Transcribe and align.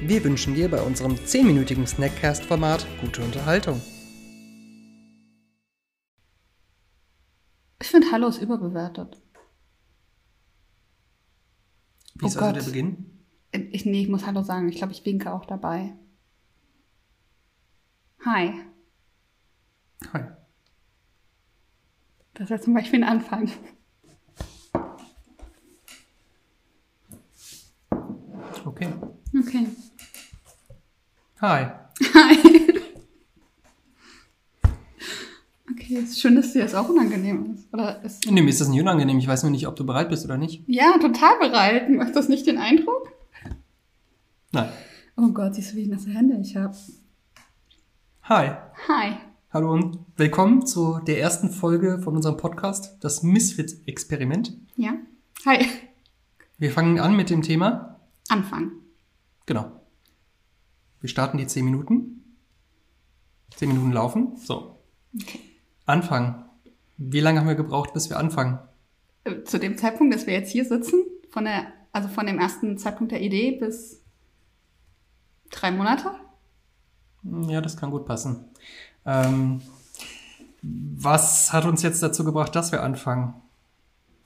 Wir 0.00 0.22
wünschen 0.22 0.54
dir 0.54 0.70
bei 0.70 0.82
unserem 0.82 1.14
10-minütigen 1.14 1.86
Snackcast-Format 1.86 2.86
gute 3.00 3.22
Unterhaltung. 3.22 3.80
Ich 7.80 7.88
finde 7.88 8.10
Hallo 8.12 8.28
ist 8.28 8.42
überbewertet. 8.42 9.20
Wie 12.14 12.24
Oh 12.24 12.28
ist 12.28 12.36
also 12.36 12.46
Gott. 12.46 12.56
der 12.56 12.62
Beginn? 12.62 13.24
Ich, 13.52 13.86
nee, 13.86 14.02
ich 14.02 14.08
muss 14.08 14.26
Hallo 14.26 14.42
sagen. 14.42 14.68
Ich 14.68 14.76
glaube, 14.76 14.92
ich 14.92 15.04
winke 15.06 15.32
auch 15.32 15.46
dabei. 15.46 15.96
Hi. 18.24 18.52
Hi. 20.12 20.22
Das 22.34 22.44
ist 22.44 22.50
jetzt 22.50 22.64
zum 22.64 22.74
Beispiel 22.74 23.02
ein 23.02 23.08
Anfang. 23.08 23.50
Okay. 28.66 28.92
Okay. 29.38 29.68
Hi. 31.40 31.66
Hi. 32.14 32.36
Okay, 35.70 35.94
ist 35.98 36.20
schön, 36.20 36.34
dass 36.34 36.52
dir 36.52 36.62
das 36.62 36.74
auch 36.74 36.88
unangenehm 36.88 37.54
ist. 37.54 37.72
Oder 37.72 38.02
ist 38.02 38.28
Nee, 38.28 38.42
mir 38.42 38.48
ist 38.50 38.60
das 38.60 38.68
nicht 38.68 38.80
unangenehm. 38.80 39.18
Ich 39.18 39.28
weiß 39.28 39.42
nur 39.44 39.52
nicht, 39.52 39.68
ob 39.68 39.76
du 39.76 39.84
bereit 39.86 40.08
bist 40.08 40.24
oder 40.24 40.36
nicht. 40.36 40.64
ja, 40.66 40.96
total 40.98 41.38
bereit. 41.38 41.88
Macht 41.90 42.16
das 42.16 42.28
nicht 42.28 42.46
den 42.46 42.58
Eindruck? 42.58 43.12
Nein. 44.52 44.68
Oh 45.16 45.28
Gott, 45.28 45.54
siehst 45.54 45.72
du, 45.72 45.76
wie 45.76 45.86
nasse 45.86 46.10
Hände 46.10 46.38
ich 46.40 46.56
habe. 46.56 46.74
Hi. 48.24 48.50
Hi. 48.88 49.12
Hallo 49.52 49.72
und 49.72 49.98
willkommen 50.16 50.66
zu 50.66 50.98
der 51.06 51.20
ersten 51.20 51.50
Folge 51.50 52.00
von 52.00 52.16
unserem 52.16 52.36
Podcast, 52.36 52.96
das 53.00 53.22
Misfit-Experiment. 53.22 54.54
Ja? 54.76 54.94
Hi. 55.44 55.66
Wir 56.58 56.72
fangen 56.72 56.98
an 56.98 57.14
mit 57.16 57.30
dem 57.30 57.42
Thema. 57.42 58.00
Anfang. 58.28 58.72
Genau. 59.46 59.70
Wir 61.06 61.10
starten 61.10 61.38
die 61.38 61.46
10 61.46 61.64
Minuten. 61.64 62.24
10 63.54 63.68
Minuten 63.68 63.92
laufen. 63.92 64.34
So. 64.38 64.80
Okay. 65.14 65.38
Anfangen. 65.84 66.44
Wie 66.96 67.20
lange 67.20 67.38
haben 67.38 67.46
wir 67.46 67.54
gebraucht, 67.54 67.92
bis 67.94 68.10
wir 68.10 68.18
anfangen? 68.18 68.58
Äh, 69.22 69.44
Zu 69.44 69.60
dem 69.60 69.78
Zeitpunkt, 69.78 70.12
dass 70.12 70.26
wir 70.26 70.34
jetzt 70.34 70.50
hier 70.50 70.64
sitzen, 70.64 71.04
von 71.30 71.44
der, 71.44 71.72
also 71.92 72.08
von 72.08 72.26
dem 72.26 72.40
ersten 72.40 72.76
Zeitpunkt 72.76 73.12
der 73.12 73.20
Idee 73.20 73.52
bis 73.52 74.02
drei 75.52 75.70
Monate? 75.70 76.10
Hm, 77.22 77.50
Ja, 77.50 77.60
das 77.60 77.76
kann 77.76 77.92
gut 77.92 78.04
passen. 78.04 78.46
Ähm, 79.04 79.62
was 80.60 81.52
hat 81.52 81.66
uns 81.66 81.84
jetzt 81.84 82.02
dazu 82.02 82.24
gebracht, 82.24 82.56
dass 82.56 82.72
wir 82.72 82.82
anfangen? 82.82 83.32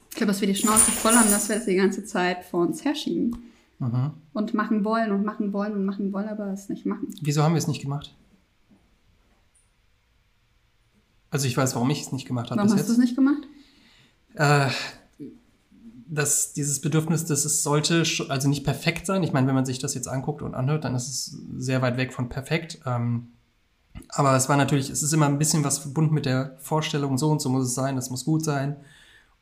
Ich 0.08 0.16
glaube, 0.16 0.32
dass 0.32 0.40
wir 0.40 0.48
die 0.48 0.56
Schnauze 0.56 0.90
voll 0.92 1.12
haben, 1.12 1.30
dass 1.30 1.46
wir 1.50 1.56
das 1.56 1.66
die 1.66 1.76
ganze 1.76 2.04
Zeit 2.06 2.42
vor 2.46 2.62
uns 2.62 2.82
herschieben. 2.86 3.36
Mhm. 3.80 4.12
Und 4.34 4.54
machen 4.54 4.84
wollen 4.84 5.10
und 5.10 5.24
machen 5.24 5.52
wollen 5.52 5.72
und 5.72 5.84
machen 5.84 6.12
wollen, 6.12 6.28
aber 6.28 6.52
es 6.52 6.68
nicht 6.68 6.86
machen. 6.86 7.08
Wieso 7.22 7.42
haben 7.42 7.54
wir 7.54 7.58
es 7.58 7.66
nicht 7.66 7.80
gemacht? 7.80 8.14
Also 11.30 11.46
ich 11.46 11.56
weiß, 11.56 11.74
warum 11.74 11.88
ich 11.90 12.02
es 12.02 12.12
nicht 12.12 12.26
gemacht 12.26 12.50
habe 12.50 12.58
Warum 12.58 12.70
bis 12.70 12.80
hast 12.80 12.88
du 12.88 12.92
es 12.92 12.98
nicht 12.98 13.14
gemacht? 13.14 13.42
Äh, 14.34 14.68
das, 16.08 16.52
dieses 16.52 16.80
Bedürfnis, 16.80 17.24
dass 17.24 17.44
es 17.44 17.62
sollte, 17.62 18.02
also 18.28 18.48
nicht 18.48 18.64
perfekt 18.64 19.06
sein. 19.06 19.22
Ich 19.22 19.32
meine, 19.32 19.46
wenn 19.46 19.54
man 19.54 19.64
sich 19.64 19.78
das 19.78 19.94
jetzt 19.94 20.08
anguckt 20.08 20.42
und 20.42 20.54
anhört, 20.54 20.84
dann 20.84 20.94
ist 20.94 21.08
es 21.08 21.38
sehr 21.56 21.82
weit 21.82 21.96
weg 21.96 22.12
von 22.12 22.28
perfekt. 22.28 22.80
Ähm, 22.84 23.28
aber 24.08 24.36
es 24.36 24.48
war 24.48 24.56
natürlich, 24.56 24.90
es 24.90 25.02
ist 25.02 25.12
immer 25.12 25.26
ein 25.26 25.38
bisschen 25.38 25.64
was 25.64 25.78
verbunden 25.78 26.14
mit 26.14 26.26
der 26.26 26.56
Vorstellung, 26.58 27.16
so 27.16 27.30
und 27.30 27.40
so 27.40 27.48
muss 27.48 27.66
es 27.66 27.74
sein, 27.74 27.96
das 27.96 28.10
muss 28.10 28.24
gut 28.24 28.44
sein 28.44 28.76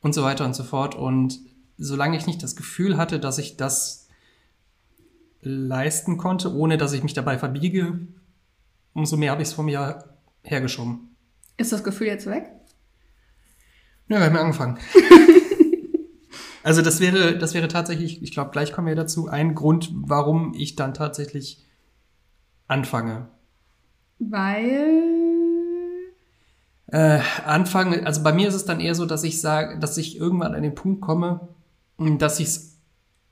und 0.01 0.13
so 0.13 0.23
weiter 0.23 0.45
und 0.45 0.55
so 0.55 0.63
fort. 0.63 0.95
Und 0.95 1.39
solange 1.77 2.17
ich 2.17 2.27
nicht 2.27 2.41
das 2.41 2.55
Gefühl 2.55 2.97
hatte, 2.97 3.19
dass 3.19 3.37
ich 3.37 3.57
das 3.57 4.08
leisten 5.41 6.17
konnte, 6.17 6.53
ohne 6.53 6.77
dass 6.77 6.93
ich 6.93 7.03
mich 7.03 7.13
dabei 7.13 7.37
verbiege, 7.37 7.99
umso 8.93 9.17
mehr 9.17 9.31
habe 9.31 9.41
ich 9.41 9.49
es 9.49 9.53
von 9.53 9.65
mir 9.65 10.03
hergeschoben. 10.43 11.15
Ist 11.57 11.71
das 11.71 11.83
Gefühl 11.83 12.07
jetzt 12.07 12.25
weg? 12.25 12.51
Ja, 14.07 14.17
wir 14.17 14.25
haben 14.25 14.35
ja 14.35 14.41
angefangen. 14.41 14.79
also 16.63 16.81
das 16.81 16.99
wäre, 16.99 17.37
das 17.37 17.53
wäre 17.53 17.67
tatsächlich, 17.67 18.23
ich 18.23 18.31
glaube, 18.31 18.51
gleich 18.51 18.71
kommen 18.71 18.87
wir 18.87 18.95
dazu, 18.95 19.27
ein 19.27 19.55
Grund, 19.55 19.91
warum 19.93 20.53
ich 20.55 20.75
dann 20.75 20.93
tatsächlich 20.93 21.65
anfange. 22.67 23.27
Weil. 24.19 25.19
Äh, 26.87 27.19
anfange, 27.45 28.05
also 28.05 28.23
bei 28.23 28.33
mir 28.33 28.47
ist 28.47 28.55
es 28.55 28.65
dann 28.65 28.79
eher 28.79 28.95
so, 28.95 29.05
dass 29.05 29.23
ich 29.23 29.41
sage, 29.41 29.77
dass 29.79 29.97
ich 29.97 30.17
irgendwann 30.17 30.55
an 30.55 30.63
den 30.63 30.73
Punkt 30.73 31.01
komme, 31.01 31.47
dass 31.97 32.39
ich 32.39 32.47
es 32.47 32.78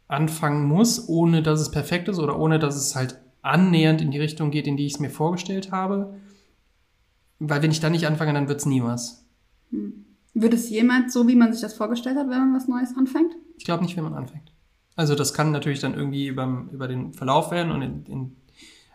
anfangen 0.07 0.65
muss, 0.65 1.07
ohne 1.09 1.43
dass 1.43 1.59
es 1.59 1.71
perfekt 1.71 2.07
ist 2.07 2.19
oder 2.19 2.39
ohne 2.39 2.59
dass 2.59 2.75
es 2.75 2.95
halt 2.95 3.19
annähernd 3.41 4.01
in 4.01 4.11
die 4.11 4.19
Richtung 4.19 4.51
geht, 4.51 4.67
in 4.67 4.77
die 4.77 4.85
ich 4.85 4.95
es 4.95 4.99
mir 4.99 5.09
vorgestellt 5.09 5.71
habe. 5.71 6.15
Weil 7.39 7.61
wenn 7.61 7.71
ich 7.71 7.79
dann 7.79 7.91
nicht 7.91 8.07
anfange, 8.07 8.33
dann 8.33 8.47
wird 8.47 8.59
es 8.59 8.65
nie 8.65 8.83
was. 8.83 9.25
Wird 10.33 10.53
es 10.53 10.69
jemand 10.69 11.11
so, 11.11 11.27
wie 11.27 11.35
man 11.35 11.51
sich 11.51 11.61
das 11.61 11.73
vorgestellt 11.73 12.17
hat, 12.17 12.29
wenn 12.29 12.39
man 12.39 12.55
was 12.55 12.67
Neues 12.67 12.95
anfängt? 12.97 13.33
Ich 13.57 13.65
glaube 13.65 13.83
nicht, 13.83 13.95
wenn 13.97 14.03
man 14.03 14.13
anfängt. 14.13 14.51
Also 14.95 15.13
das 15.13 15.33
kann 15.33 15.51
natürlich 15.51 15.79
dann 15.79 15.93
irgendwie 15.93 16.27
über, 16.27 16.67
über 16.71 16.87
den 16.87 17.13
Verlauf 17.13 17.51
werden 17.51 17.71
und 17.71 17.81
in, 17.81 18.05
in, 18.05 18.35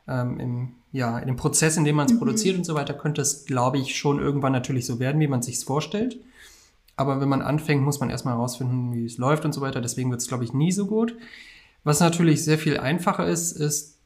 ähm, 0.09 0.41
im, 0.41 0.75
ja, 0.91 1.19
in 1.19 1.29
dem 1.29 1.37
Prozess, 1.37 1.77
in 1.77 1.85
dem 1.85 1.97
man 1.97 2.07
es 2.07 2.19
produziert 2.19 2.57
und 2.57 2.65
so 2.65 2.75
weiter, 2.75 2.95
könnte 2.95 3.23
es, 3.23 3.45
glaube 3.45 3.79
ich, 3.79 3.97
schon 3.97 4.19
irgendwann 4.19 4.53
natürlich 4.53 4.85
so 4.85 4.99
werden, 4.99 5.21
wie 5.21 5.29
man 5.29 5.43
sich 5.43 5.65
vorstellt. 5.65 6.21
Aber 6.97 7.21
wenn 7.21 7.29
man 7.29 7.43
anfängt, 7.43 7.83
muss 7.83 8.01
man 8.01 8.11
erstmal 8.11 8.35
herausfinden, 8.35 8.93
wie 8.95 9.05
es 9.05 9.19
läuft 9.19 9.45
und 9.45 9.53
so 9.53 9.61
weiter. 9.61 9.81
Deswegen 9.81 10.11
wird 10.11 10.21
es, 10.21 10.29
glaube 10.29 10.45
ich, 10.45 10.53
nie 10.53 10.73
so 10.73 10.87
gut. 10.87 11.17
Was 11.85 12.01
natürlich 12.01 12.45
sehr 12.45 12.59
viel 12.59 12.79
einfacher 12.79 13.27
ist, 13.27 13.53
ist, 13.53 13.99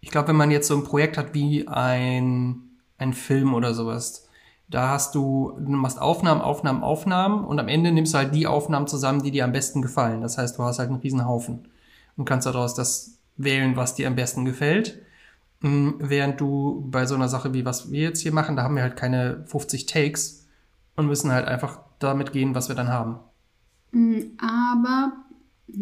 ich 0.00 0.10
glaube, 0.10 0.28
wenn 0.28 0.36
man 0.36 0.50
jetzt 0.50 0.68
so 0.68 0.76
ein 0.76 0.84
Projekt 0.84 1.18
hat 1.18 1.34
wie 1.34 1.68
ein, 1.68 2.62
ein 2.98 3.12
Film 3.12 3.54
oder 3.54 3.74
sowas, 3.74 4.28
da 4.68 4.90
hast 4.90 5.14
du, 5.14 5.52
du 5.58 5.72
machst 5.72 6.00
Aufnahmen, 6.00 6.40
Aufnahmen, 6.40 6.82
Aufnahmen 6.82 7.44
und 7.44 7.58
am 7.58 7.68
Ende 7.68 7.90
nimmst 7.90 8.14
du 8.14 8.18
halt 8.18 8.34
die 8.34 8.46
Aufnahmen 8.46 8.86
zusammen, 8.86 9.22
die 9.22 9.32
dir 9.32 9.44
am 9.44 9.52
besten 9.52 9.82
gefallen. 9.82 10.20
Das 10.22 10.38
heißt, 10.38 10.56
du 10.56 10.62
hast 10.62 10.78
halt 10.78 10.90
einen 10.90 11.00
riesen 11.00 11.26
Haufen 11.26 11.68
und 12.16 12.24
kannst 12.24 12.46
daraus 12.46 12.74
das 12.74 13.18
wählen, 13.36 13.76
was 13.76 13.96
dir 13.96 14.06
am 14.06 14.14
besten 14.14 14.44
gefällt. 14.44 15.02
Mm, 15.60 15.90
Während 15.98 16.40
du 16.40 16.86
bei 16.88 17.04
so 17.04 17.16
einer 17.16 17.28
Sache 17.28 17.52
wie 17.52 17.64
was 17.64 17.90
wir 17.90 18.00
jetzt 18.00 18.20
hier 18.20 18.32
machen, 18.32 18.56
da 18.56 18.62
haben 18.62 18.76
wir 18.76 18.82
halt 18.84 18.96
keine 18.96 19.44
50 19.46 19.86
Takes 19.86 20.46
und 20.96 21.06
müssen 21.06 21.32
halt 21.32 21.46
einfach 21.48 21.80
damit 22.00 22.32
gehen, 22.32 22.54
was 22.54 22.68
wir 22.68 22.76
dann 22.76 22.88
haben. 22.88 23.20
Mm, 23.92 24.36
Aber, 24.38 25.12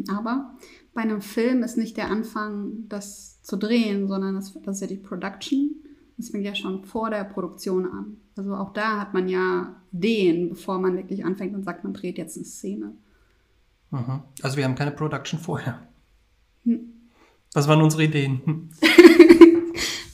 aber 0.08 0.54
bei 0.94 1.02
einem 1.02 1.22
Film 1.22 1.62
ist 1.62 1.78
nicht 1.78 1.96
der 1.96 2.10
Anfang, 2.10 2.88
das 2.88 3.42
zu 3.42 3.56
drehen, 3.56 4.08
sondern 4.08 4.34
das, 4.34 4.52
das 4.62 4.76
ist 4.76 4.80
ja 4.82 4.86
die 4.86 4.96
Production. 5.02 5.76
Das 6.16 6.30
fängt 6.30 6.44
ja 6.44 6.54
schon 6.54 6.84
vor 6.84 7.10
der 7.10 7.24
Produktion 7.24 7.86
an. 7.86 8.16
Also 8.36 8.54
auch 8.54 8.72
da 8.72 9.00
hat 9.00 9.14
man 9.14 9.28
ja 9.28 9.76
Ideen, 9.92 10.50
bevor 10.50 10.78
man 10.78 10.96
wirklich 10.96 11.24
anfängt 11.24 11.54
und 11.54 11.64
sagt, 11.64 11.84
man 11.84 11.94
dreht 11.94 12.18
jetzt 12.18 12.36
eine 12.36 12.44
Szene. 12.44 12.92
Mhm. 13.90 14.22
Also 14.42 14.56
wir 14.56 14.64
haben 14.64 14.74
keine 14.74 14.90
Production 14.90 15.38
vorher. 15.38 15.80
Was 17.54 17.68
waren 17.68 17.80
unsere 17.82 18.04
Ideen? 18.04 18.40
Hm. 18.44 18.70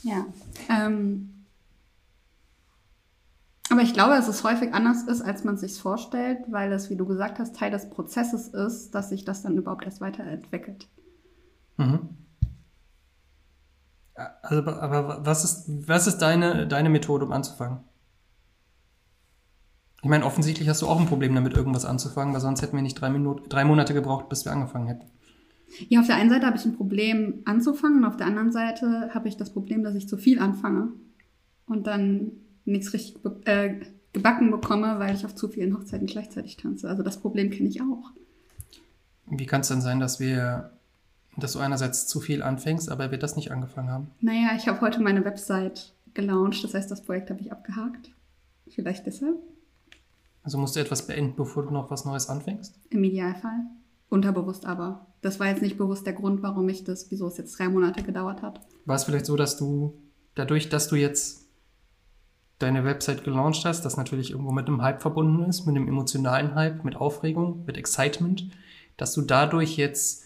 Ja. 0.03 0.27
Ähm, 0.69 1.34
aber 3.75 3.83
ich 3.83 3.93
glaube, 3.93 4.15
dass 4.15 4.27
es 4.27 4.43
häufig 4.43 4.73
anders 4.73 5.03
ist, 5.03 5.21
als 5.21 5.43
man 5.43 5.55
es 5.55 5.61
sich 5.61 5.79
vorstellt, 5.79 6.39
weil 6.49 6.71
es, 6.71 6.89
wie 6.89 6.95
du 6.95 7.05
gesagt 7.05 7.39
hast, 7.39 7.55
Teil 7.55 7.71
des 7.71 7.89
Prozesses 7.89 8.47
ist, 8.47 8.91
dass 8.95 9.09
sich 9.09 9.25
das 9.25 9.43
dann 9.43 9.57
überhaupt 9.57 9.85
erst 9.85 10.01
weiterentwickelt. 10.01 10.87
Mhm. 11.77 12.09
Also, 14.15 14.61
aber- 14.61 14.81
aber 14.81 15.25
was 15.25 15.43
ist, 15.43 15.87
was 15.87 16.07
ist 16.07 16.19
deine, 16.19 16.67
deine 16.67 16.89
Methode, 16.89 17.25
um 17.25 17.31
anzufangen? 17.31 17.79
Ich 20.01 20.09
meine, 20.09 20.25
offensichtlich 20.25 20.69
hast 20.69 20.81
du 20.81 20.87
auch 20.87 20.99
ein 20.99 21.07
Problem 21.07 21.33
damit, 21.33 21.53
irgendwas 21.53 21.83
anzufangen, 21.85 22.33
weil 22.33 22.41
sonst 22.41 22.61
hätten 22.61 22.75
wir 22.75 22.83
nicht 22.83 22.99
drei, 23.01 23.09
Minuten, 23.09 23.49
drei 23.49 23.65
Monate 23.65 23.93
gebraucht, 23.93 24.29
bis 24.29 24.45
wir 24.45 24.51
angefangen 24.51 24.87
hätten. 24.87 25.07
Ja, 25.89 25.99
auf 25.99 26.05
der 26.07 26.15
einen 26.15 26.29
Seite 26.29 26.45
habe 26.45 26.57
ich 26.57 26.65
ein 26.65 26.77
Problem 26.77 27.41
anzufangen 27.45 27.97
und 27.99 28.05
auf 28.05 28.15
der 28.15 28.27
anderen 28.27 28.51
Seite 28.51 29.09
habe 29.13 29.27
ich 29.27 29.35
das 29.35 29.51
Problem, 29.51 29.83
dass 29.83 29.95
ich 29.95 30.07
zu 30.07 30.15
viel 30.17 30.39
anfange 30.39 30.93
und 31.65 31.87
dann 31.87 32.31
nichts 32.65 32.93
richtig 32.93 33.21
be 33.21 33.41
äh, 33.45 33.79
gebacken 34.13 34.49
bekomme, 34.49 34.97
weil 34.97 35.13
ich 35.13 35.25
auf 35.25 35.35
zu 35.35 35.49
vielen 35.49 35.77
Hochzeiten 35.77 36.07
gleichzeitig 36.07 36.55
tanze. 36.57 36.87
Also 36.87 37.03
das 37.03 37.19
Problem 37.19 37.49
kenne 37.51 37.67
ich 37.67 37.81
auch. 37.81 38.11
Wie 39.27 39.45
kann 39.45 39.61
es 39.61 39.67
denn 39.67 39.81
sein, 39.81 39.99
dass 39.99 40.19
wir, 40.19 40.71
dass 41.35 41.53
du 41.53 41.59
einerseits 41.59 42.07
zu 42.07 42.21
viel 42.21 42.41
anfängst, 42.41 42.89
aber 42.89 43.11
wir 43.11 43.17
das 43.17 43.35
nicht 43.35 43.51
angefangen 43.51 43.89
haben? 43.89 44.11
Naja, 44.21 44.51
ich 44.55 44.67
habe 44.67 44.79
heute 44.81 45.01
meine 45.01 45.25
Website 45.25 45.93
gelauncht. 46.13 46.63
Das 46.63 46.73
heißt, 46.73 46.89
das 46.89 47.03
Projekt 47.03 47.29
habe 47.29 47.41
ich 47.41 47.51
abgehakt. 47.51 48.11
Vielleicht 48.69 49.05
deshalb. 49.05 49.35
Also 50.43 50.57
musst 50.57 50.75
du 50.75 50.79
etwas 50.79 51.07
beenden, 51.07 51.35
bevor 51.35 51.63
du 51.63 51.71
noch 51.71 51.91
was 51.91 52.05
Neues 52.05 52.29
anfängst? 52.29 52.79
Im 52.89 53.03
Idealfall. 53.03 53.65
Unterbewusst 54.09 54.65
aber. 54.65 55.07
Das 55.21 55.39
war 55.39 55.47
jetzt 55.47 55.61
nicht 55.61 55.77
bewusst 55.77 56.05
der 56.05 56.13
Grund, 56.13 56.41
warum 56.43 56.69
ich 56.69 56.83
das, 56.83 57.09
wieso 57.09 57.27
es 57.27 57.37
jetzt 57.37 57.57
drei 57.59 57.67
Monate 57.67 58.03
gedauert 58.03 58.41
hat. 58.41 58.61
War 58.85 58.95
es 58.95 59.03
vielleicht 59.03 59.25
so, 59.25 59.35
dass 59.35 59.57
du 59.57 59.99
dadurch, 60.35 60.69
dass 60.69 60.87
du 60.87 60.95
jetzt 60.95 61.44
deine 62.59 62.85
Website 62.85 63.23
gelauncht 63.23 63.65
hast, 63.65 63.83
das 63.83 63.97
natürlich 63.97 64.31
irgendwo 64.31 64.51
mit 64.51 64.67
einem 64.67 64.81
Hype 64.81 65.01
verbunden 65.01 65.43
ist, 65.49 65.65
mit 65.65 65.75
einem 65.75 65.87
emotionalen 65.87 66.55
Hype, 66.55 66.83
mit 66.85 66.95
Aufregung, 66.95 67.63
mit 67.65 67.77
Excitement, 67.77 68.45
dass 68.97 69.13
du 69.13 69.21
dadurch 69.21 69.77
jetzt 69.77 70.23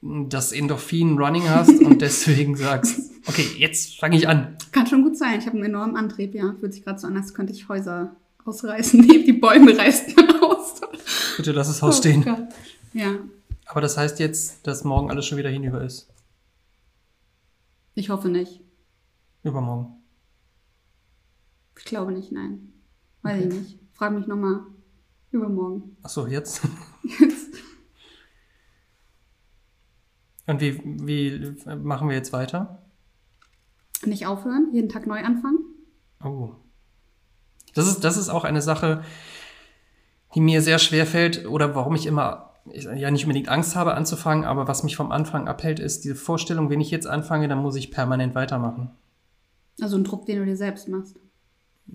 das 0.00 0.52
Endorphin 0.52 1.18
running 1.18 1.48
hast 1.48 1.80
und 1.82 2.00
deswegen 2.02 2.56
sagst, 2.56 3.10
okay, 3.26 3.46
jetzt 3.56 3.98
fange 3.98 4.16
ich 4.16 4.28
an. 4.28 4.56
Kann 4.72 4.86
schon 4.86 5.02
gut 5.02 5.16
sein. 5.16 5.38
Ich 5.40 5.46
habe 5.46 5.56
einen 5.56 5.66
enormen 5.66 5.96
Antrieb, 5.96 6.34
ja. 6.34 6.54
Fühlt 6.60 6.72
sich 6.72 6.84
gerade 6.84 6.98
so 6.98 7.06
an, 7.06 7.16
als 7.16 7.34
könnte 7.34 7.52
ich 7.52 7.68
Häuser 7.68 8.14
ausreißen. 8.44 9.00
Nee, 9.06 9.24
die 9.24 9.32
Bäume 9.32 9.76
reißt 9.76 10.16
man 10.16 10.40
aus. 10.40 10.80
Bitte 11.36 11.52
lass 11.52 11.68
das 11.68 11.82
Haus 11.82 11.98
stehen. 11.98 12.22
Gott. 12.24 12.46
Ja, 12.92 13.16
Aber 13.66 13.80
das 13.80 13.96
heißt 13.96 14.18
jetzt, 14.18 14.66
dass 14.66 14.82
morgen 14.84 15.10
alles 15.10 15.26
schon 15.26 15.38
wieder 15.38 15.50
hinüber 15.50 15.82
ist. 15.84 16.08
ich 17.94 18.10
hoffe 18.10 18.28
nicht. 18.28 18.60
Übermorgen. 19.42 19.97
Ich 21.78 21.84
glaube 21.84 22.12
nicht, 22.12 22.32
nein. 22.32 22.72
Weiß 23.22 23.38
Okay. 23.38 23.48
ich 23.48 23.54
nicht. 23.54 23.78
Frag 23.94 24.12
mich 24.12 24.26
nochmal 24.26 24.60
übermorgen. 25.30 25.96
Ach 26.02 26.08
so, 26.08 26.26
jetzt. 26.28 26.62
Jetzt. 27.02 27.54
Und 30.46 30.60
wie, 30.60 30.80
wie 30.84 31.54
machen 31.76 32.08
wir 32.08 32.16
jetzt 32.16 32.32
weiter? 32.32 32.82
Nicht 34.04 34.26
aufhören, 34.26 34.68
jeden 34.72 34.88
Tag 34.88 35.06
neu 35.06 35.22
anfangen. 35.22 35.58
Oh. 36.24 36.50
Das 37.74 37.86
ist, 37.86 38.02
das 38.02 38.16
ist 38.16 38.28
auch 38.30 38.44
eine 38.44 38.62
Sache, 38.62 39.02
die 40.34 40.40
mir 40.40 40.62
sehr 40.62 40.78
schwer 40.78 41.06
fällt 41.06 41.46
oder 41.46 41.74
warum 41.74 41.94
ich 41.94 42.06
immer 42.06 42.54
ich, 42.70 42.84
ja 42.84 43.10
nicht 43.10 43.24
unbedingt 43.24 43.48
Angst 43.48 43.76
habe 43.76 43.94
anzufangen, 43.94 44.44
aber 44.44 44.68
was 44.68 44.82
mich 44.82 44.96
vom 44.96 45.10
Anfang 45.10 45.48
abhält, 45.48 45.80
ist 45.80 46.04
diese 46.04 46.14
Vorstellung, 46.16 46.70
wenn 46.70 46.80
ich 46.80 46.90
jetzt 46.90 47.06
anfange, 47.06 47.48
dann 47.48 47.58
muss 47.58 47.76
ich 47.76 47.90
permanent 47.90 48.34
weitermachen. 48.34 48.90
Also 49.80 49.96
ein 49.96 50.04
Druck, 50.04 50.26
den 50.26 50.38
du 50.38 50.44
dir 50.44 50.56
selbst 50.56 50.88
machst. 50.88 51.16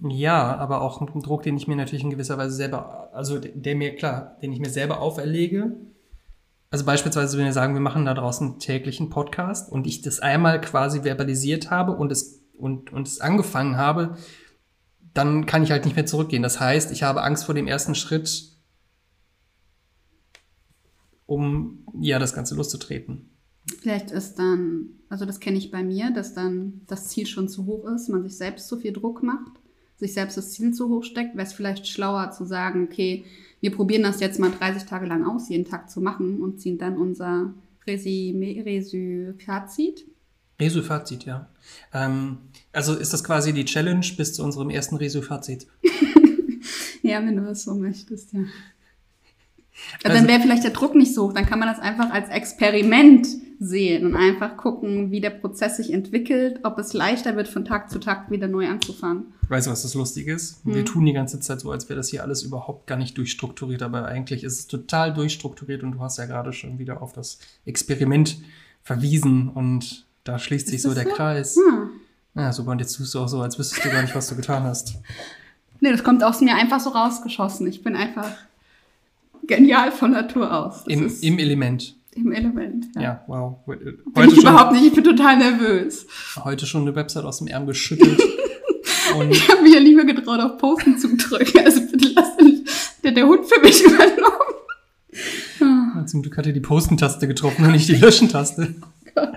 Ja, 0.01 0.57
aber 0.57 0.81
auch 0.81 1.01
ein 1.01 1.21
Druck, 1.21 1.43
den 1.43 1.55
ich 1.55 1.67
mir 1.67 1.75
natürlich 1.75 2.03
in 2.03 2.09
gewisser 2.09 2.37
Weise 2.37 2.55
selber, 2.55 3.09
also 3.13 3.39
der 3.39 3.75
mir, 3.75 3.95
klar, 3.95 4.37
den 4.41 4.51
ich 4.51 4.59
mir 4.59 4.69
selber 4.69 4.99
auferlege. 4.99 5.75
Also 6.71 6.85
beispielsweise, 6.85 7.37
wenn 7.37 7.45
wir 7.45 7.53
sagen, 7.53 7.75
wir 7.75 7.81
machen 7.81 8.05
da 8.05 8.13
draußen 8.15 8.57
täglich 8.57 8.99
einen 8.99 9.11
Podcast 9.11 9.71
und 9.71 9.85
ich 9.85 10.01
das 10.01 10.19
einmal 10.19 10.59
quasi 10.59 11.03
verbalisiert 11.03 11.69
habe 11.69 11.91
und 11.91 12.11
es, 12.11 12.43
und, 12.57 12.91
und 12.91 13.07
es 13.07 13.21
angefangen 13.21 13.77
habe, 13.77 14.17
dann 15.13 15.45
kann 15.45 15.63
ich 15.63 15.71
halt 15.71 15.85
nicht 15.85 15.95
mehr 15.95 16.07
zurückgehen. 16.07 16.41
Das 16.41 16.59
heißt, 16.59 16.91
ich 16.91 17.03
habe 17.03 17.21
Angst 17.21 17.45
vor 17.45 17.53
dem 17.53 17.67
ersten 17.67 17.93
Schritt, 17.93 18.51
um 21.27 21.85
ja 21.99 22.17
das 22.17 22.33
Ganze 22.33 22.55
loszutreten. 22.55 23.29
Vielleicht 23.79 24.11
ist 24.11 24.39
dann, 24.39 24.89
also 25.09 25.25
das 25.25 25.39
kenne 25.39 25.57
ich 25.57 25.71
bei 25.71 25.83
mir, 25.83 26.11
dass 26.11 26.33
dann 26.33 26.81
das 26.87 27.09
Ziel 27.09 27.27
schon 27.27 27.47
zu 27.47 27.65
hoch 27.65 27.85
ist, 27.85 28.09
man 28.09 28.23
sich 28.23 28.35
selbst 28.35 28.67
zu 28.67 28.77
viel 28.77 28.91
Druck 28.91 29.23
macht, 29.23 29.51
sich 29.97 30.13
selbst 30.13 30.37
das 30.37 30.51
Ziel 30.51 30.73
zu 30.73 30.89
hoch 30.89 31.03
steckt, 31.03 31.35
wäre 31.35 31.47
es 31.47 31.53
vielleicht 31.53 31.87
schlauer 31.87 32.31
zu 32.31 32.45
sagen, 32.45 32.87
okay, 32.89 33.25
wir 33.61 33.71
probieren 33.71 34.03
das 34.03 34.19
jetzt 34.19 34.39
mal 34.39 34.51
30 34.51 34.83
Tage 34.83 35.05
lang 35.05 35.25
aus, 35.25 35.49
jeden 35.49 35.65
Tag 35.65 35.89
zu 35.89 36.01
machen 36.01 36.41
und 36.41 36.59
ziehen 36.59 36.77
dann 36.77 36.97
unser 36.97 37.53
Resümee, 37.87 38.61
Resü-Fazit. 38.61 40.05
Resu-Fazit, 40.59 41.25
ja. 41.25 41.47
Ähm, 41.93 42.37
also 42.71 42.93
ist 42.95 43.13
das 43.13 43.23
quasi 43.23 43.53
die 43.53 43.65
Challenge 43.65 44.05
bis 44.17 44.33
zu 44.33 44.43
unserem 44.43 44.69
ersten 44.69 44.95
Resu-Fazit. 44.95 45.67
Ja, 47.03 47.19
wenn 47.25 47.35
du 47.35 47.43
es 47.49 47.63
so 47.63 47.75
möchtest, 47.75 48.31
ja. 48.31 48.45
Also- 50.03 50.17
dann 50.17 50.27
wäre 50.27 50.39
vielleicht 50.39 50.63
der 50.63 50.71
Druck 50.71 50.95
nicht 50.95 51.13
so 51.13 51.27
hoch. 51.27 51.33
Dann 51.33 51.45
kann 51.45 51.59
man 51.59 51.67
das 51.67 51.79
einfach 51.79 52.09
als 52.11 52.29
Experiment 52.29 53.27
sehen 53.63 54.05
und 54.05 54.15
einfach 54.15 54.57
gucken, 54.57 55.11
wie 55.11 55.21
der 55.21 55.29
Prozess 55.29 55.77
sich 55.77 55.93
entwickelt, 55.93 56.59
ob 56.63 56.77
es 56.77 56.93
leichter 56.93 57.35
wird, 57.35 57.47
von 57.47 57.65
Tag 57.65 57.89
zu 57.89 57.99
Tag 57.99 58.29
wieder 58.29 58.47
neu 58.47 58.67
anzufangen. 58.67 59.33
Weißt 59.47 59.67
du, 59.67 59.71
was 59.71 59.83
das 59.83 59.93
Lustige 59.93 60.33
ist? 60.33 60.59
Wir 60.63 60.83
tun 60.85 61.05
die 61.05 61.13
ganze 61.13 61.39
Zeit 61.39 61.59
so, 61.59 61.71
als 61.71 61.89
wäre 61.89 61.97
das 61.97 62.09
hier 62.09 62.23
alles 62.23 62.43
überhaupt 62.43 62.87
gar 62.87 62.97
nicht 62.97 63.17
durchstrukturiert, 63.17 63.81
aber 63.81 64.05
eigentlich 64.05 64.43
ist 64.43 64.59
es 64.59 64.67
total 64.67 65.13
durchstrukturiert 65.13 65.83
und 65.83 65.93
du 65.93 65.99
hast 65.99 66.17
ja 66.17 66.25
gerade 66.25 66.53
schon 66.53 66.79
wieder 66.79 67.01
auf 67.01 67.13
das 67.13 67.39
Experiment 67.65 68.37
verwiesen 68.83 69.49
und 69.49 70.05
da 70.23 70.39
schließt 70.39 70.67
sich 70.67 70.81
so 70.81 70.93
der 70.93 71.05
so? 71.05 71.09
Kreis. 71.09 71.55
Hm. 71.55 71.89
Ja, 72.35 72.51
super, 72.51 72.71
und 72.71 72.79
jetzt 72.79 72.95
tust 72.97 73.13
du 73.13 73.19
auch 73.19 73.27
so, 73.27 73.41
als 73.41 73.59
wüsstest 73.59 73.85
du 73.85 73.89
gar 73.89 74.01
nicht, 74.01 74.15
was 74.15 74.27
du 74.27 74.35
getan 74.35 74.63
hast. 74.63 74.95
Nee, 75.79 75.91
das 75.91 76.05
kommt 76.05 76.23
aus 76.23 76.39
mir 76.39 76.55
einfach 76.55 76.79
so 76.79 76.91
rausgeschossen. 76.91 77.67
Ich 77.67 77.83
bin 77.83 77.97
einfach 77.97 78.31
genial 79.45 79.91
von 79.91 80.11
Natur 80.11 80.57
aus. 80.57 80.87
Im, 80.87 81.11
Im 81.21 81.39
Element. 81.39 81.95
Im 82.15 82.31
Element. 82.31 82.85
Ja. 82.95 83.01
Ja, 83.01 83.23
wow. 83.27 83.57
Heute 83.65 83.97
Bin 84.13 84.29
ich 84.29 84.35
schon, 84.35 84.39
überhaupt 84.41 84.73
nicht, 84.73 84.85
ich 84.85 84.93
bin 84.93 85.03
total 85.03 85.37
nervös. 85.37 86.05
heute 86.43 86.65
schon 86.65 86.83
eine 86.83 86.95
Website 86.95 87.25
aus 87.25 87.39
dem 87.39 87.47
Ärmel 87.47 87.69
geschüttelt. 87.69 88.21
Ich 89.29 89.47
habe 89.49 89.61
mich 89.61 89.73
ja 89.75 89.79
nicht 89.79 89.95
mehr 89.95 90.05
getraut, 90.05 90.39
auf 90.39 90.57
Posten 90.57 90.97
zu 90.97 91.15
drücken. 91.15 91.59
Also 91.63 91.81
bitte 91.81 92.13
lass 92.15 92.35
mich, 92.37 92.63
der, 93.03 93.11
der 93.11 93.27
Hund 93.27 93.45
für 93.45 93.61
mich 93.61 93.83
übernommen. 93.85 96.07
Zum 96.07 96.23
Glück 96.23 96.35
hat 96.37 96.47
er 96.47 96.53
die 96.53 96.61
Posten-Taste 96.61 97.27
getroffen 97.27 97.63
und 97.65 97.73
nicht 97.73 97.87
die 97.87 97.95
Löschen-Taste. 97.95 98.73
Gott. 99.15 99.29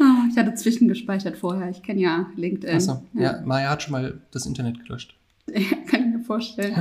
Ah, 0.00 0.24
ich 0.30 0.36
hatte 0.36 0.54
zwischengespeichert 0.54 1.38
vorher. 1.38 1.70
Ich 1.70 1.82
kenne 1.82 2.00
ja 2.00 2.26
LinkedIn. 2.36 2.76
Achso, 2.76 3.02
ja, 3.14 3.40
Maya 3.44 3.70
hat 3.70 3.84
schon 3.84 3.92
mal 3.92 4.20
das 4.32 4.44
Internet 4.44 4.84
gelöscht. 4.84 5.14
Ja, 5.46 5.60
kann 5.88 6.10
ich 6.10 6.16
mir 6.18 6.24
vorstellen. 6.24 6.74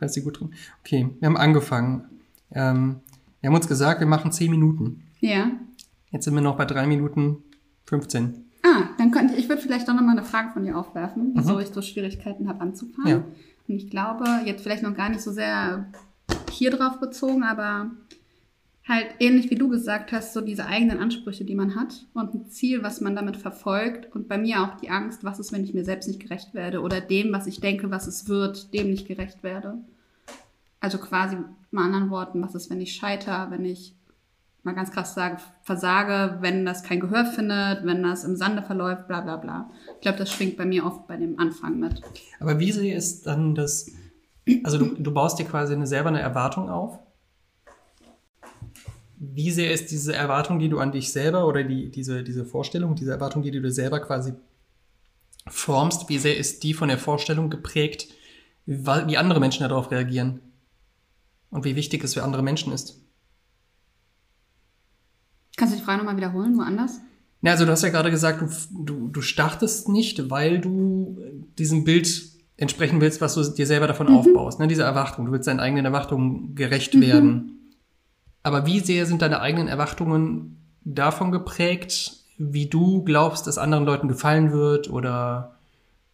Da 0.00 0.06
ist 0.06 0.14
sie 0.14 0.22
gut 0.22 0.40
drin. 0.40 0.50
Okay, 0.84 1.08
wir 1.18 1.26
haben 1.26 1.38
angefangen. 1.38 2.04
Ähm, 2.52 2.96
wir 3.44 3.48
haben 3.50 3.56
uns 3.56 3.68
gesagt, 3.68 4.00
wir 4.00 4.06
machen 4.06 4.32
10 4.32 4.50
Minuten. 4.50 5.02
Ja. 5.20 5.50
Jetzt 6.10 6.24
sind 6.24 6.34
wir 6.34 6.40
noch 6.40 6.56
bei 6.56 6.64
3 6.64 6.86
Minuten 6.86 7.42
15. 7.84 8.42
Ah, 8.62 8.84
dann 8.96 9.10
könnte 9.10 9.34
ich, 9.34 9.40
ich 9.40 9.48
würde 9.50 9.60
vielleicht 9.60 9.86
doch 9.86 9.92
nochmal 9.92 10.16
eine 10.16 10.24
Frage 10.24 10.48
von 10.54 10.64
dir 10.64 10.78
aufwerfen, 10.78 11.32
wieso 11.34 11.58
ich 11.58 11.68
so 11.68 11.82
Schwierigkeiten 11.82 12.48
habe 12.48 12.62
anzufangen. 12.62 13.10
Ja. 13.10 13.16
Und 13.68 13.74
ich 13.74 13.90
glaube, 13.90 14.24
jetzt 14.46 14.62
vielleicht 14.62 14.82
noch 14.82 14.96
gar 14.96 15.10
nicht 15.10 15.20
so 15.20 15.30
sehr 15.30 15.92
hier 16.52 16.70
drauf 16.70 17.00
bezogen, 17.00 17.42
aber 17.42 17.90
halt 18.88 19.08
ähnlich 19.18 19.50
wie 19.50 19.56
du 19.56 19.68
gesagt 19.68 20.12
hast, 20.12 20.32
so 20.32 20.40
diese 20.40 20.64
eigenen 20.64 20.98
Ansprüche, 20.98 21.44
die 21.44 21.54
man 21.54 21.74
hat 21.74 22.06
und 22.14 22.32
ein 22.32 22.46
Ziel, 22.46 22.82
was 22.82 23.02
man 23.02 23.14
damit 23.14 23.36
verfolgt 23.36 24.10
und 24.16 24.26
bei 24.26 24.38
mir 24.38 24.62
auch 24.62 24.78
die 24.78 24.88
Angst, 24.88 25.22
was 25.22 25.38
ist, 25.38 25.52
wenn 25.52 25.64
ich 25.64 25.74
mir 25.74 25.84
selbst 25.84 26.06
nicht 26.06 26.20
gerecht 26.20 26.54
werde 26.54 26.80
oder 26.80 27.02
dem, 27.02 27.30
was 27.30 27.46
ich 27.46 27.60
denke, 27.60 27.90
was 27.90 28.06
es 28.06 28.26
wird, 28.26 28.72
dem 28.72 28.88
nicht 28.88 29.06
gerecht 29.06 29.42
werde. 29.42 29.84
Also 30.84 30.98
quasi 30.98 31.36
mit 31.36 31.46
anderen 31.82 32.10
Worten, 32.10 32.42
was 32.42 32.54
ist, 32.54 32.68
wenn 32.68 32.78
ich 32.82 32.92
scheitere, 32.92 33.50
wenn 33.50 33.64
ich 33.64 33.94
mal 34.64 34.74
ganz 34.74 34.90
krass 34.90 35.14
sage, 35.14 35.38
versage, 35.62 36.36
wenn 36.42 36.66
das 36.66 36.82
kein 36.82 37.00
Gehör 37.00 37.24
findet, 37.24 37.86
wenn 37.86 38.02
das 38.02 38.24
im 38.24 38.36
Sande 38.36 38.60
verläuft, 38.62 39.08
bla 39.08 39.22
bla 39.22 39.38
bla. 39.38 39.70
Ich 39.94 40.02
glaube, 40.02 40.18
das 40.18 40.30
schwingt 40.30 40.58
bei 40.58 40.66
mir 40.66 40.84
oft 40.84 41.06
bei 41.06 41.16
dem 41.16 41.38
Anfang 41.38 41.80
mit. 41.80 42.02
Aber 42.38 42.58
wie 42.60 42.70
sehr 42.70 42.94
ist 42.94 43.26
dann 43.26 43.54
das, 43.54 43.92
also 44.62 44.76
du, 44.76 44.94
du 44.94 45.10
baust 45.10 45.38
dir 45.38 45.46
quasi 45.46 45.72
eine, 45.72 45.86
selber 45.86 46.10
eine 46.10 46.20
Erwartung 46.20 46.68
auf. 46.68 46.98
Wie 49.16 49.52
sehr 49.52 49.72
ist 49.72 49.90
diese 49.90 50.14
Erwartung, 50.14 50.58
die 50.58 50.68
du 50.68 50.80
an 50.80 50.92
dich 50.92 51.12
selber 51.12 51.46
oder 51.46 51.64
die, 51.64 51.90
diese, 51.90 52.22
diese 52.22 52.44
Vorstellung, 52.44 52.94
diese 52.94 53.12
Erwartung, 53.12 53.40
die 53.40 53.52
du 53.52 53.62
dir 53.62 53.72
selber 53.72 54.00
quasi 54.00 54.34
formst, 55.46 56.10
wie 56.10 56.18
sehr 56.18 56.36
ist 56.36 56.62
die 56.62 56.74
von 56.74 56.88
der 56.88 56.98
Vorstellung 56.98 57.48
geprägt, 57.48 58.08
wie, 58.66 58.86
wie 58.86 59.16
andere 59.16 59.40
Menschen 59.40 59.66
darauf 59.66 59.90
reagieren? 59.90 60.42
Und 61.54 61.64
wie 61.64 61.76
wichtig 61.76 62.02
es 62.02 62.14
für 62.14 62.24
andere 62.24 62.42
Menschen 62.42 62.72
ist? 62.72 63.00
Kannst 65.56 65.72
du 65.72 65.78
die 65.78 65.84
Frage 65.84 65.98
nochmal 65.98 66.16
wiederholen, 66.16 66.58
woanders? 66.58 66.98
Ja, 67.42 67.52
also 67.52 67.64
du 67.64 67.70
hast 67.70 67.82
ja 67.82 67.90
gerade 67.90 68.10
gesagt, 68.10 68.40
du, 68.40 68.84
du, 68.84 69.08
du 69.08 69.20
startest 69.20 69.88
nicht, 69.88 70.30
weil 70.30 70.60
du 70.60 71.16
diesem 71.56 71.84
Bild 71.84 72.10
entsprechen 72.56 73.00
willst, 73.00 73.20
was 73.20 73.36
du 73.36 73.44
dir 73.44 73.68
selber 73.68 73.86
davon 73.86 74.08
aufbaust. 74.08 74.58
Ne? 74.58 74.66
Diese 74.66 74.82
Erwartung. 74.82 75.26
Du 75.26 75.32
willst 75.32 75.46
deinen 75.46 75.60
eigenen 75.60 75.84
Erwartungen 75.84 76.56
gerecht 76.56 77.00
werden. 77.00 77.70
Aber 78.42 78.66
wie 78.66 78.80
sehr 78.80 79.06
sind 79.06 79.22
deine 79.22 79.40
eigenen 79.40 79.68
Erwartungen 79.68 80.58
davon 80.82 81.30
geprägt, 81.30 82.16
wie 82.36 82.66
du 82.66 83.04
glaubst, 83.04 83.46
dass 83.46 83.58
anderen 83.58 83.84
Leuten 83.84 84.08
gefallen 84.08 84.50
wird 84.50 84.90
oder 84.90 85.54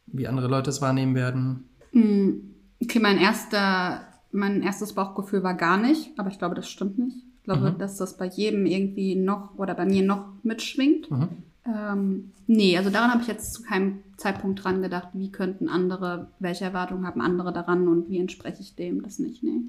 wie 0.06 0.28
andere 0.28 0.48
Leute 0.48 0.68
es 0.68 0.82
wahrnehmen 0.82 1.14
werden? 1.14 1.70
Hm, 1.92 2.50
Okay, 2.82 2.98
mein 2.98 3.18
erster, 3.18 4.06
mein 4.32 4.62
erstes 4.62 4.92
Bauchgefühl 4.94 5.42
war 5.42 5.54
gar 5.54 5.76
nicht, 5.76 6.10
aber 6.18 6.28
ich 6.30 6.38
glaube, 6.38 6.54
das 6.54 6.68
stimmt 6.68 6.98
nicht. 6.98 7.16
Ich 7.38 7.44
glaube, 7.44 7.72
Mhm. 7.72 7.78
dass 7.78 7.96
das 7.96 8.16
bei 8.16 8.26
jedem 8.26 8.66
irgendwie 8.66 9.16
noch 9.16 9.56
oder 9.56 9.74
bei 9.74 9.84
mir 9.86 10.04
noch 10.04 10.26
mitschwingt. 10.42 11.10
Mhm. 11.10 11.28
Ähm, 11.66 12.32
nee, 12.46 12.76
also 12.78 12.90
daran 12.90 13.10
habe 13.10 13.22
ich 13.22 13.28
jetzt 13.28 13.52
zu 13.54 13.62
keinem 13.62 14.00
Zeitpunkt 14.16 14.62
dran 14.64 14.82
gedacht, 14.82 15.08
wie 15.14 15.30
könnten 15.32 15.68
andere, 15.68 16.28
welche 16.38 16.64
Erwartungen 16.64 17.06
haben 17.06 17.20
andere 17.20 17.52
daran 17.52 17.88
und 17.88 18.08
wie 18.08 18.18
entspreche 18.18 18.60
ich 18.62 18.74
dem, 18.76 19.02
das 19.02 19.18
nicht, 19.18 19.42
nee. 19.42 19.62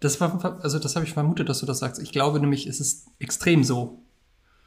Das 0.00 0.20
war, 0.20 0.60
also 0.62 0.78
das 0.78 0.96
habe 0.96 1.06
ich 1.06 1.14
vermutet, 1.14 1.48
dass 1.48 1.60
du 1.60 1.66
das 1.66 1.78
sagst. 1.78 2.02
Ich 2.02 2.12
glaube 2.12 2.38
nämlich, 2.38 2.66
es 2.66 2.78
ist 2.80 3.08
extrem 3.18 3.64
so. 3.64 4.00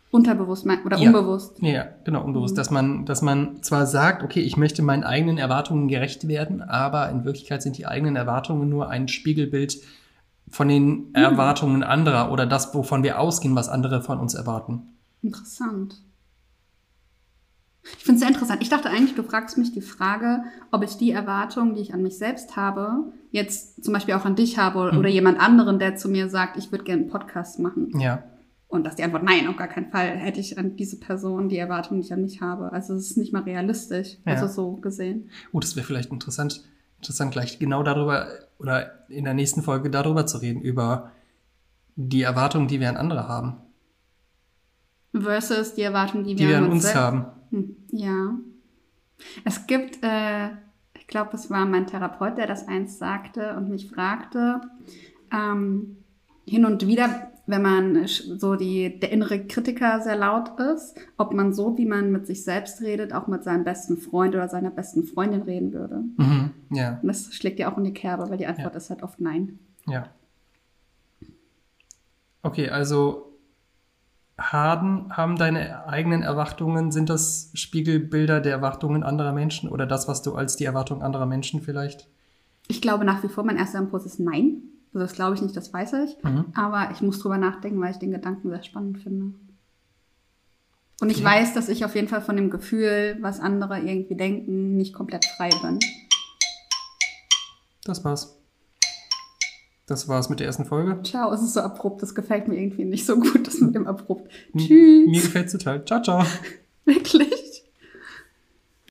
Unterbewusst 0.10 0.66
mein- 0.66 0.84
oder 0.86 0.98
Ja. 0.98 1.08
unbewusst. 1.10 1.58
Ja, 1.62 1.86
genau, 2.06 2.24
unbewusst. 2.24 2.58
Dass 2.58 2.72
man, 2.72 3.06
dass 3.06 3.22
man 3.22 3.62
zwar 3.62 3.86
sagt, 3.86 4.24
okay, 4.24 4.40
ich 4.40 4.56
möchte 4.56 4.82
meinen 4.82 5.04
eigenen 5.04 5.38
Erwartungen 5.38 5.88
gerecht 5.90 6.28
werden, 6.28 6.62
aber 6.62 7.10
in 7.10 7.26
Wirklichkeit 7.26 7.62
sind 7.62 7.78
die 7.78 7.86
eigenen 7.88 8.16
Erwartungen 8.16 8.70
nur 8.70 8.90
ein 8.90 9.08
Spiegelbild 9.10 9.78
von 10.50 10.70
den 10.70 11.14
Erwartungen 11.14 11.84
anderer 11.84 12.32
oder 12.32 12.46
das, 12.46 12.74
wovon 12.74 13.04
wir 13.04 13.20
ausgehen, 13.20 13.54
was 13.56 13.68
andere 13.68 14.02
von 14.02 14.18
uns 14.20 14.34
erwarten. 14.34 14.84
Interessant. 15.22 15.96
Ich 17.98 18.04
finde 18.04 18.16
es 18.16 18.20
sehr 18.20 18.30
interessant. 18.30 18.62
Ich 18.62 18.70
dachte 18.70 18.90
eigentlich, 18.90 19.16
du 19.16 19.24
fragst 19.24 19.58
mich 19.58 19.72
die 19.74 19.82
Frage, 19.82 20.44
ob 20.72 20.84
ich 20.84 20.98
die 20.98 21.12
Erwartungen, 21.12 21.76
die 21.76 21.82
ich 21.82 21.94
an 21.94 22.02
mich 22.04 22.18
selbst 22.18 22.56
habe, 22.56 23.12
jetzt 23.32 23.84
zum 23.84 23.94
Beispiel 23.94 24.14
auch 24.14 24.26
an 24.26 24.36
dich 24.36 24.58
habe 24.58 24.92
Mhm. 24.94 24.98
oder 25.00 25.10
jemand 25.10 25.40
anderen, 25.40 25.80
der 25.80 25.96
zu 25.98 26.08
mir 26.10 26.30
sagt, 26.30 26.58
ich 26.58 26.72
würde 26.72 26.84
gerne 26.86 27.04
einen 27.04 27.12
Podcast 27.12 27.60
machen. 27.60 27.98
Ja, 28.00 28.24
Und 28.70 28.84
dass 28.86 28.96
die 28.96 29.04
Antwort 29.04 29.24
nein, 29.24 29.48
auf 29.48 29.56
gar 29.56 29.70
keinen 29.70 29.92
Fall 29.92 30.10
hätte 30.18 30.40
ich 30.42 30.58
an 30.58 30.76
diese 30.76 31.00
Person 31.00 31.48
die 31.48 31.58
Erwartungen, 31.58 32.02
die 32.02 32.08
ich 32.08 32.14
an 32.14 32.22
mich 32.22 32.42
habe. 32.42 32.74
Also 32.74 32.96
es 32.96 33.12
ist 33.12 33.18
nicht 33.18 33.32
mal 33.32 33.44
realistisch, 33.44 34.18
Ja. 34.26 34.34
also 34.34 34.48
so 34.48 34.74
gesehen. 34.78 35.30
oh, 35.54 35.60
das 35.62 35.76
wäre 35.78 35.86
vielleicht 35.88 36.12
interessant, 36.12 36.64
interessant 36.98 37.32
gleich 37.32 37.60
genau 37.60 37.82
darüber 37.84 38.28
oder 38.60 39.08
in 39.10 39.24
der 39.24 39.34
nächsten 39.34 39.62
Folge 39.64 39.90
darüber 39.90 40.26
zu 40.26 40.40
reden, 40.40 40.62
über 40.62 41.12
die 41.96 42.24
Erwartungen, 42.24 42.68
die 42.68 42.80
wir 42.80 42.90
an 42.90 42.98
andere 42.98 43.28
haben, 43.28 43.58
Versus 45.18 45.74
die 45.74 45.82
Erwartungen, 45.82 46.26
die, 46.26 46.36
die 46.36 46.48
wir 46.48 46.58
an 46.58 46.70
uns 46.70 46.84
selbst- 46.84 47.00
haben. 47.00 47.26
Hm, 47.52 47.76
Ja. 47.92 48.36
Es 49.46 49.66
gibt, 49.66 50.04
äh, 50.04 50.50
ich 50.94 51.08
glaube, 51.08 51.32
es 51.34 51.50
war 51.50 51.66
mein 51.66 51.88
Therapeut, 51.88 52.38
der 52.38 52.46
das 52.46 52.68
einst 52.68 53.00
sagte 53.00 53.56
und 53.56 53.70
mich 53.70 53.90
fragte, 53.90 54.62
ähm, 55.34 55.98
hin 56.46 56.66
und 56.66 56.86
wieder, 56.86 57.32
wenn 57.48 57.62
man 57.62 58.08
so 58.08 58.56
die, 58.56 59.00
der 59.00 59.12
innere 59.12 59.48
Kritiker 59.48 60.02
sehr 60.02 60.18
laut 60.18 60.60
ist, 60.60 60.96
ob 61.18 61.34
man 61.34 61.54
so, 61.54 61.78
wie 61.78 61.86
man 61.86 62.12
mit 62.12 62.28
sich 62.28 62.44
selbst 62.44 62.82
redet, 62.82 63.14
auch 63.14 63.28
mit 63.28 63.44
seinem 63.44 63.64
besten 63.64 63.98
Freund 63.98 64.36
oder 64.36 64.50
seiner 64.50 64.70
besten 64.70 65.04
Freundin 65.06 65.44
reden 65.44 65.72
würde. 65.74 66.04
Mhm. 66.18 66.52
Ja, 66.72 67.00
Und 67.02 67.08
das 67.08 67.34
schlägt 67.34 67.58
ja 67.60 67.72
auch 67.72 67.78
in 67.78 67.86
die 67.86 67.94
Kerbe, 67.94 68.30
weil 68.30 68.38
die 68.38 68.48
Antwort 68.48 68.76
ist 68.76 68.90
halt 68.90 69.02
oft 69.02 69.20
nein. 69.20 69.60
ja. 69.88 70.10
Okay, 72.44 72.70
also 72.70 73.34
haben, 74.38 75.18
haben 75.18 75.36
deine 75.36 75.88
eigenen 75.88 76.22
Erwartungen, 76.22 76.92
sind 76.92 77.10
das 77.10 77.50
Spiegelbilder 77.56 78.40
der 78.40 78.54
Erwartungen 78.54 79.04
anderer 79.04 79.34
Menschen 79.34 79.70
oder 79.70 79.86
das, 79.86 80.08
was 80.08 80.22
du 80.22 80.36
als 80.36 80.56
die 80.56 80.66
Erwartung 80.66 81.02
anderer 81.02 81.26
Menschen 81.26 81.62
vielleicht? 81.62 82.08
Ich 82.68 82.82
glaube 82.82 83.04
nach 83.04 83.24
wie 83.24 83.28
vor, 83.28 83.44
mein 83.44 83.58
erster 83.58 83.80
Impuls 83.80 84.06
ist 84.06 84.20
nein. 84.20 84.62
Also 84.98 85.06
das 85.06 85.14
glaube 85.16 85.36
ich 85.36 85.44
nicht, 85.44 85.56
das 85.56 85.72
weiß 85.72 85.94
ich. 85.94 86.18
Mhm. 86.24 86.46
Aber 86.56 86.90
ich 86.92 87.02
muss 87.02 87.20
drüber 87.20 87.38
nachdenken, 87.38 87.80
weil 87.80 87.92
ich 87.92 87.98
den 88.00 88.10
Gedanken 88.10 88.50
sehr 88.50 88.64
spannend 88.64 88.98
finde. 88.98 89.36
Und 91.00 91.12
ich 91.12 91.18
Okay. 91.18 91.26
weiß, 91.26 91.54
dass 91.54 91.70
ich 91.70 91.86
auf 91.86 91.94
jeden 91.94 92.08
Fall 92.08 92.22
von 92.24 92.36
dem 92.36 92.50
Gefühl, 92.50 93.16
was 93.22 93.40
andere 93.40 93.78
irgendwie 93.80 94.16
denken, 94.16 94.76
nicht 94.76 94.96
komplett 94.96 95.24
frei 95.38 95.50
bin. 95.62 95.78
Das 97.86 98.04
war's. 98.04 98.40
Das 99.86 100.08
war's 100.08 100.30
mit 100.30 100.40
der 100.40 100.48
ersten 100.48 100.66
Folge. 100.66 101.00
Ciao, 101.04 101.32
es 101.32 101.44
ist 101.44 101.54
so 101.54 101.60
abrupt, 101.60 102.02
das 102.02 102.16
gefällt 102.16 102.48
mir 102.48 102.56
irgendwie 102.60 102.84
nicht 102.84 103.06
so 103.06 103.20
gut, 103.20 103.46
das 103.46 103.62
mit 103.62 103.76
dem 103.76 103.86
abrupt. 103.86 104.32
Tschüss. 104.58 105.08
Mir 105.08 105.22
gefällt's 105.22 105.52
total. 105.52 105.86
Ciao, 105.86 106.02
ciao. 106.02 106.26
Wirklich? 106.86 107.37